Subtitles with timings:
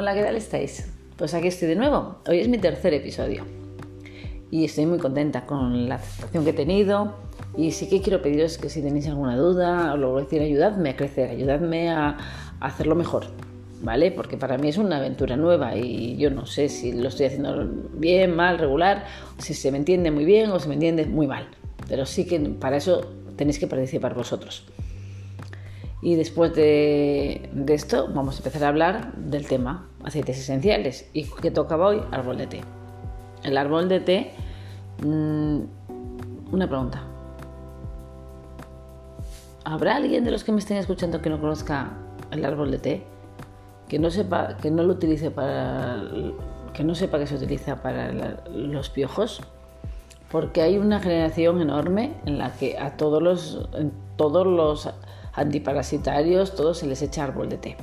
[0.00, 0.90] Hola, ¿qué tal estáis?
[1.18, 2.20] Pues aquí estoy de nuevo.
[2.26, 3.44] Hoy es mi tercer episodio
[4.50, 7.16] y estoy muy contenta con la aceptación que he tenido.
[7.54, 10.96] Y sí que quiero pediros que si tenéis alguna duda o lo decir, ayudadme a
[10.96, 12.16] crecer, ayudadme a,
[12.60, 13.26] hacerlo mejor,
[13.82, 14.10] ¿vale?
[14.10, 17.68] Porque para mí es una aventura nueva y yo no sé si lo estoy haciendo
[17.92, 19.04] bien, mal, regular,
[19.36, 21.46] si se me entiende muy bien o se me entiende muy mal.
[21.90, 23.02] Pero sí que para eso
[23.36, 24.64] tenéis que participar vosotros.
[26.02, 31.08] Y después de, esto vamos a empezar a hablar del tema aceites esenciales.
[31.12, 32.02] ¿Y qué tocaba hoy?
[32.10, 32.60] Árbol de té.
[33.42, 34.30] El árbol de té...
[35.04, 35.60] Mm,
[36.52, 37.02] una pregunta.
[39.64, 41.92] ¿Habrá alguien de los que me estén escuchando que no conozca
[42.30, 43.02] el árbol de té?
[43.88, 46.02] Que no sepa, que no lo utilice para...
[46.72, 49.42] que no sepa que se utiliza para los piojos?
[50.30, 53.68] Porque hay una generación enorme en la que a todos los,
[54.16, 54.88] todos los
[55.32, 57.76] antiparasitarios, todo se les echa árbol de té.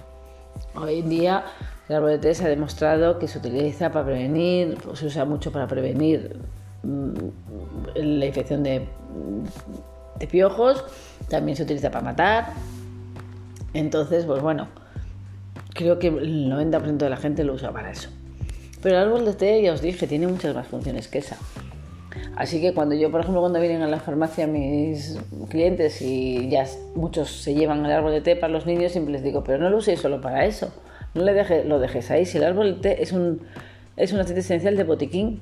[0.75, 1.45] Hoy en día
[1.89, 5.51] el árbol de té se ha demostrado que se utiliza para prevenir, se usa mucho
[5.51, 6.39] para prevenir
[6.83, 7.13] mm,
[7.95, 8.87] la infección de,
[10.19, 10.83] de piojos,
[11.29, 12.53] también se utiliza para matar.
[13.73, 14.67] Entonces, pues bueno,
[15.73, 18.09] creo que el 90% de la gente lo usa para eso.
[18.81, 21.37] Pero el árbol de té, ya os dije, tiene muchas más funciones que esa.
[22.35, 25.17] Así que cuando yo, por ejemplo, cuando vienen a la farmacia mis
[25.49, 26.65] clientes y ya
[26.95, 29.69] muchos se llevan el árbol de té para los niños, siempre les digo, pero no
[29.69, 30.71] lo uséis solo para eso.
[31.13, 32.25] No le deje, lo dejes ahí.
[32.25, 33.41] Si el árbol de té es un,
[33.95, 35.41] es un aceite esencial de botiquín,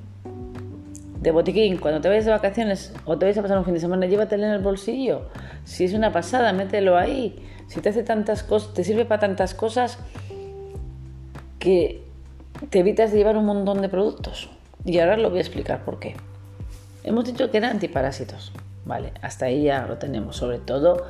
[1.20, 3.80] de botiquín, cuando te vayas de vacaciones o te vayas a pasar un fin de
[3.80, 5.22] semana, llévatelo en el bolsillo.
[5.64, 7.36] Si es una pasada, mételo ahí.
[7.66, 9.98] Si te hace tantas cosas, te sirve para tantas cosas
[11.58, 12.02] que
[12.70, 14.50] te evitas de llevar un montón de productos.
[14.84, 16.14] Y ahora lo voy a explicar por qué.
[17.06, 18.52] Hemos dicho que eran antiparásitos.
[18.84, 21.06] Vale, hasta ahí ya lo tenemos, sobre todo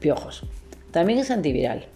[0.00, 0.42] piojos.
[0.90, 1.86] También es antiviral.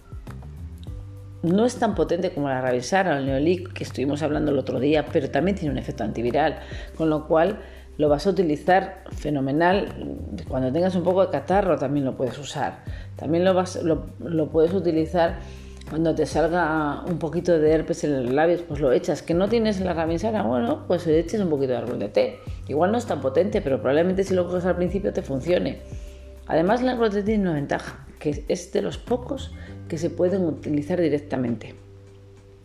[1.42, 4.78] No es tan potente como la Ravisara o el Neolic que estuvimos hablando el otro
[4.78, 6.60] día, pero también tiene un efecto antiviral,
[6.96, 7.58] con lo cual
[7.96, 9.88] lo vas a utilizar fenomenal.
[10.46, 12.84] Cuando tengas un poco de catarro también lo puedes usar.
[13.16, 15.40] También lo, vas, lo puedes utilizar
[15.88, 19.22] cuando te salga un poquito de herpes en los labios, pues lo echas.
[19.22, 22.38] Que no tienes la camiseta, bueno, pues eches un poquito de árbol de té.
[22.68, 25.78] Igual no es tan potente, pero probablemente si lo coges al principio te funcione.
[26.46, 29.52] Además, el árbol de té tiene una ventaja, que es de los pocos
[29.88, 31.74] que se pueden utilizar directamente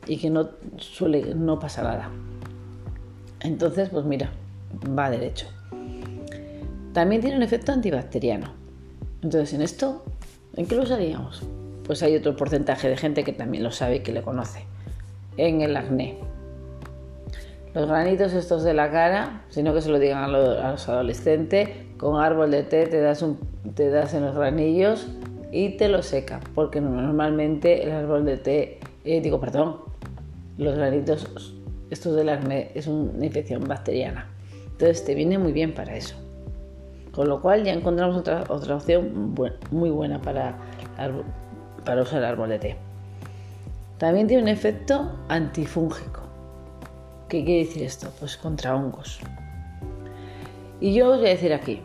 [0.05, 2.09] y que no suele no pasa nada.
[3.39, 4.31] Entonces, pues mira,
[4.97, 5.47] va derecho.
[6.93, 8.53] También tiene un efecto antibacteriano.
[9.21, 10.03] Entonces, en esto,
[10.55, 11.43] ¿en qué lo usaríamos?
[11.85, 14.65] Pues hay otro porcentaje de gente que también lo sabe y que le conoce.
[15.37, 16.17] En el acné.
[17.73, 22.21] Los granitos estos de la cara, sino que se lo digan a los, adolescentes, con
[22.21, 23.25] árbol de té te das,
[23.73, 25.07] te das en los granillos
[25.51, 29.77] y te lo seca, porque normalmente el árbol de té, eh, digo, perdón,
[30.57, 31.55] los granitos
[31.89, 34.27] estos del acné es una infección bacteriana.
[34.71, 36.15] Entonces te viene muy bien para eso.
[37.11, 39.35] Con lo cual ya encontramos otra, otra opción
[39.71, 40.57] muy buena para,
[41.83, 42.75] para usar árbol de té.
[43.97, 46.21] También tiene un efecto antifúngico.
[47.29, 48.09] ¿Qué quiere decir esto?
[48.19, 49.19] Pues contra hongos.
[50.79, 51.81] Y yo os voy a decir aquí,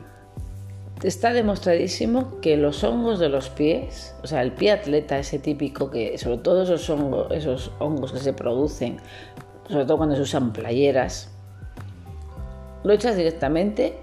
[1.02, 5.90] está demostradísimo que los hongos de los pies, o sea, el pie atleta ese típico
[5.90, 8.98] que, sobre todo esos hongos, esos hongos que se producen,
[9.68, 11.30] sobre todo cuando se usan playeras,
[12.82, 13.98] lo echas directamente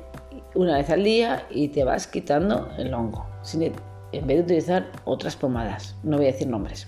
[0.53, 3.25] una vez al día y te vas quitando el hongo,
[4.17, 5.95] en vez de utilizar otras pomadas.
[6.03, 6.87] No voy a decir nombres.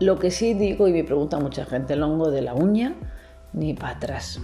[0.00, 2.94] Lo que sí digo, y me pregunta mucha gente, el hongo de la uña,
[3.52, 4.40] ni para atrás.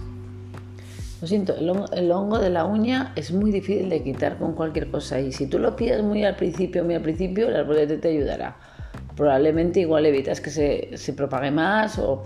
[1.21, 5.19] Lo siento, el hongo, de la uña es muy difícil de quitar con cualquier cosa
[5.21, 8.57] y si tú lo pides muy al principio, muy al principio, el arbolete te ayudará.
[9.15, 12.23] Probablemente igual evitas que se, se propague más o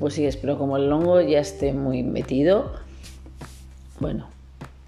[0.00, 2.72] pues sigues, pero como el hongo ya esté muy metido,
[4.00, 4.28] bueno,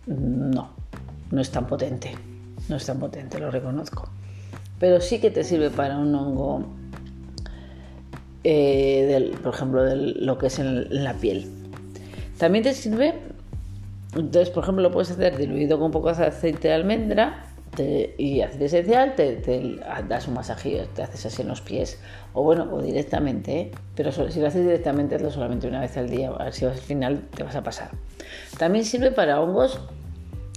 [0.07, 0.71] no,
[1.31, 2.15] no es tan potente.
[2.69, 4.09] No es tan potente, lo reconozco.
[4.79, 6.67] Pero sí que te sirve para un hongo,
[8.43, 11.51] eh, por ejemplo, de lo que es en la piel.
[12.39, 13.15] También te sirve,
[14.15, 17.47] entonces, por ejemplo, lo puedes hacer diluido con un poco de aceite de almendra
[18.19, 21.99] y aceite esencial, te, das un masaje, te haces así en los pies.
[22.33, 23.71] O bueno, o directamente, ¿eh?
[23.95, 26.75] pero si lo haces directamente, hazlo solamente una vez al día, a ver si al
[26.75, 27.91] final te vas a pasar.
[28.59, 29.81] También sirve para hongos,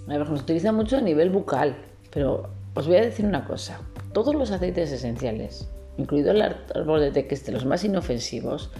[0.05, 1.75] por ejemplo, se utiliza mucho a nivel bucal.
[2.11, 3.79] Pero os voy a decir una cosa,
[4.13, 5.67] todos los aceites esenciales,
[5.97, 8.71] incluido el árbol de té, que es de los más inofensivos,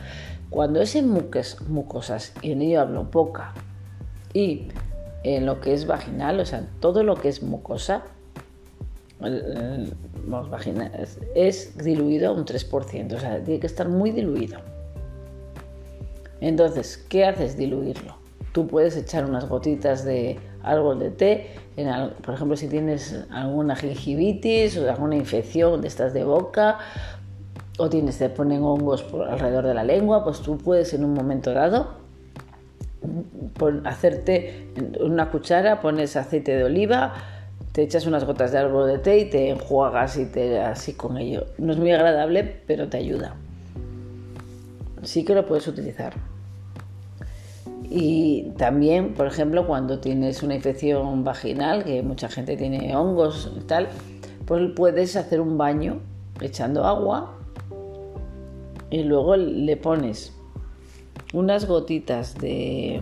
[0.49, 3.53] cuando es en mucosas, y en ello hablo boca,
[4.33, 4.67] y
[5.23, 8.03] en lo que es vaginal, o sea, todo lo que es mucosa,
[9.19, 10.91] vamos, vagina,
[11.35, 14.59] es, diluido a un 3%, o sea, tiene que estar muy diluido.
[16.39, 17.57] Entonces, ¿qué haces?
[17.57, 18.15] Diluirlo.
[18.51, 20.37] Tú puedes echar unas gotitas de
[20.71, 21.47] árbol de té,
[22.23, 26.79] por ejemplo, si tienes alguna gingivitis o alguna infección de estas de boca,
[27.77, 31.13] o tienes, te ponen hongos por alrededor de la lengua, pues tú puedes en un
[31.13, 32.07] momento dado
[33.85, 37.13] hacerte en una cuchara, pones aceite de oliva,
[37.71, 41.17] te echas unas gotas de árbol de té y te enjuagas y te así con
[41.17, 41.45] ello.
[41.57, 43.35] No es muy agradable, pero te ayuda.
[45.03, 46.13] Sí que lo puedes utilizar.
[47.89, 48.26] Y
[48.57, 53.87] también, por ejemplo, cuando tienes una infección vaginal, que mucha gente tiene hongos y tal,
[54.45, 55.99] pues puedes hacer un baño
[56.41, 57.37] echando agua
[58.89, 60.33] y luego le pones
[61.33, 63.01] unas gotitas de,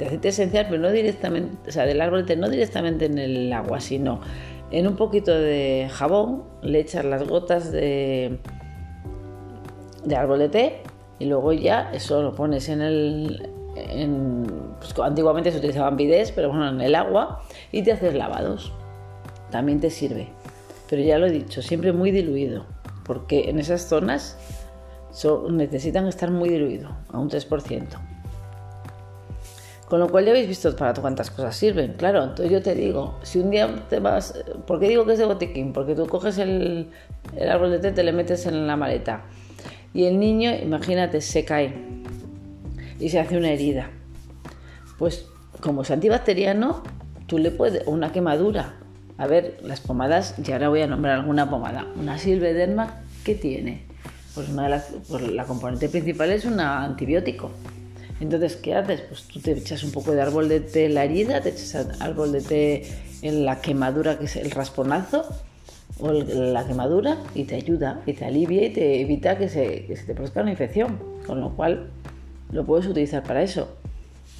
[0.00, 3.52] aceite esencial, pero no directamente, o sea, del árbol de té, no directamente en el
[3.52, 4.20] agua, sino
[4.70, 8.38] en un poquito de jabón, le echas las gotas de,
[10.04, 10.82] de árbol de té
[11.18, 13.50] y luego ya eso lo pones en el...
[14.78, 17.42] Pues, antiguamente se utilizaban bidés, pero bueno, en el agua
[17.72, 18.72] y te haces lavados.
[19.50, 20.28] También te sirve.
[20.88, 22.64] Pero ya lo he dicho, siempre muy diluido,
[23.04, 24.38] porque en esas zonas
[25.50, 27.84] necesitan estar muy diluidos, a un 3%.
[29.88, 31.94] Con lo cual ya habéis visto para cuántas cosas sirven.
[31.94, 34.34] Claro, entonces yo te digo, si un día te vas...
[34.66, 35.72] ¿Por qué digo que es de botiquín?
[35.72, 36.90] Porque tú coges el,
[37.48, 39.22] árbol de té, te le metes en la maleta.
[39.94, 41.95] Y el niño, imagínate, se cae
[42.98, 43.90] y se hace una herida.
[44.98, 45.26] Pues
[45.60, 46.82] como es antibacteriano,
[47.26, 47.86] tú le puedes...
[47.86, 48.74] Una quemadura.
[49.18, 51.86] A ver, las pomadas, y ahora voy a nombrar alguna pomada.
[51.96, 53.86] Una silvederma, ¿qué tiene?
[54.36, 57.50] pues una de las, pues la componente principal es un antibiótico.
[58.20, 59.00] Entonces, ¿qué haces?
[59.00, 61.74] Pues tú te echas un poco de árbol de té en la herida, te echas
[62.00, 62.86] árbol de té
[63.22, 65.24] en la quemadura, que es el rasponazo,
[66.00, 69.96] o la quemadura, y te ayuda, y te alivia y te evita que se, que
[69.96, 70.98] se te produzca una infección.
[71.26, 71.88] Con lo cual,
[72.50, 73.68] lo puedes utilizar para eso.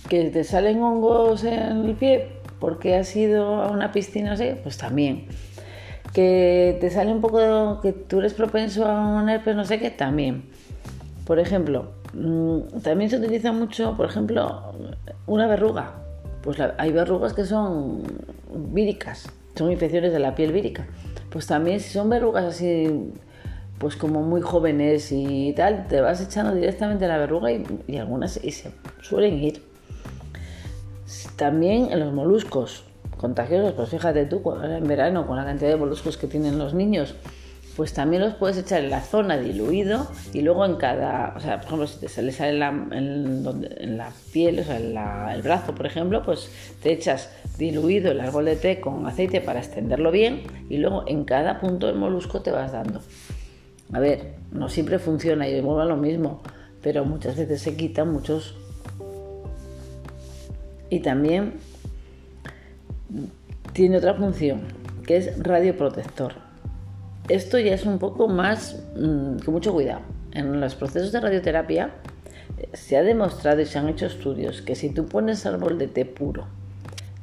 [0.08, 2.28] ¿Que te salen hongos en el pie
[2.60, 4.50] porque has ido a una piscina así?
[4.62, 5.26] Pues también
[6.16, 9.90] que te sale un poco que tú eres propenso a un herpes, no sé qué,
[9.90, 10.44] también.
[11.26, 14.72] Por ejemplo, mm, también se utiliza mucho, por ejemplo,
[15.26, 15.92] una verruga.
[16.42, 18.02] Pues hay verrugas que son
[18.72, 20.86] víricas, son infecciones de la piel vírica.
[21.28, 23.12] Pues también si son verrugas así,
[23.78, 28.50] pues como muy jóvenes y tal, te vas echando directamente la verruga y, algunas y
[28.50, 29.62] se suelen ir.
[31.36, 32.84] También en los moluscos,
[33.18, 37.14] contagiosos, pues fíjate tú, en verano con la cantidad de moluscos que tienen los niños,
[37.76, 41.60] pues también los puedes echar en la zona diluido y luego en cada, o sea,
[41.60, 44.96] por ejemplo, si te sale en, la piel, o sea, en
[45.34, 46.50] el brazo, por ejemplo, pues
[46.82, 51.24] te echas diluido el árbol de té con aceite para extenderlo bien y luego en
[51.24, 53.02] cada punto del molusco te vas dando.
[53.92, 56.42] A ver, no siempre funciona y vuelve a lo mismo,
[56.82, 58.56] pero muchas veces se quitan muchos.
[60.90, 61.54] Y también
[63.72, 64.62] tiene otra función,
[65.06, 66.34] que es radioprotector.
[67.28, 70.00] Esto ya es un poco más, mm, con mucho cuidado.
[70.32, 71.90] En los procesos de radioterapia
[72.58, 75.88] eh, se ha demostrado y se han hecho estudios que si tú pones árbol de
[75.88, 76.46] té puro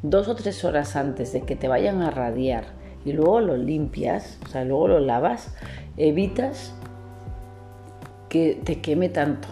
[0.03, 2.65] dos o tres horas antes de que te vayan a radiar
[3.05, 5.55] y luego lo limpias, o sea, luego lo lavas,
[5.97, 6.73] evitas
[8.29, 9.47] que te queme tanto.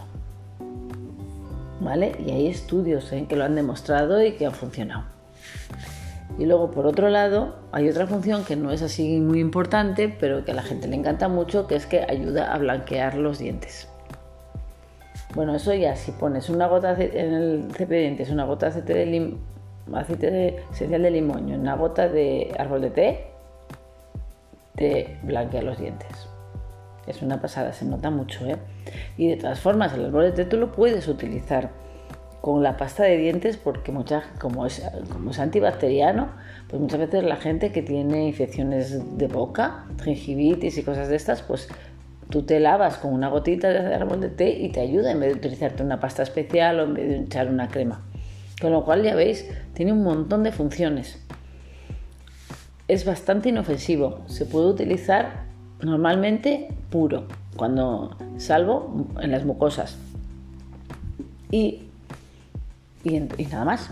[1.79, 2.15] ¿Vale?
[2.25, 3.25] Y hay estudios ¿eh?
[3.27, 5.05] que lo han demostrado y que han funcionado.
[6.37, 10.45] Y luego, por otro lado, hay otra función que no es así muy importante, pero
[10.45, 13.87] que a la gente le encanta mucho, que es que ayuda a blanquear los dientes.
[15.35, 18.69] Bueno, eso ya, si pones una gota en el cepillo de dientes, una gota de
[18.71, 19.37] aceite, de
[19.93, 23.30] aceite esencial de limón una gota de árbol de té,
[24.75, 26.09] te blanquea los dientes.
[27.07, 28.57] Es una pasada, se nota mucho, ¿eh?
[29.17, 31.71] Y de todas formas, el té tú lo puedes utilizar
[32.41, 36.29] con la pasta de dientes porque muchas, como, es, como es antibacteriano,
[36.67, 41.43] pues muchas veces la gente que tiene infecciones de boca, gingivitis y cosas de estas,
[41.43, 41.69] pues
[42.29, 45.33] tú te lavas con una gotita de árbol de té y te ayuda en vez
[45.33, 48.01] de utilizarte una pasta especial o en vez de echar una crema.
[48.59, 51.19] Con lo cual ya veis, tiene un montón de funciones.
[52.91, 55.45] Es bastante inofensivo, se puede utilizar
[55.81, 57.23] normalmente puro,
[57.55, 59.97] cuando salvo en las mucosas.
[61.51, 61.83] Y
[63.03, 63.89] y, nada más.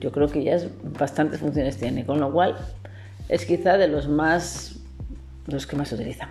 [0.00, 0.68] Yo creo que ya es
[0.98, 2.56] bastantes funciones tiene, con lo cual
[3.28, 4.78] es quizá de los más
[5.46, 6.28] los que más se utilizan.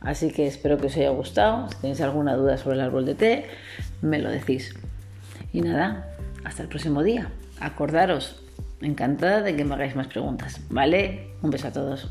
[0.00, 1.68] Así que espero que os haya gustado.
[1.70, 3.44] Si tenéis alguna duda sobre el árbol de té,
[4.02, 4.74] me lo decís.
[5.52, 6.08] Y nada,
[6.44, 7.30] hasta el próximo día.
[7.60, 8.42] Acordaros,
[8.80, 10.60] encantada de que me hagáis más preguntas.
[10.70, 11.30] ¿Vale?
[11.42, 12.10] Un beso a todos.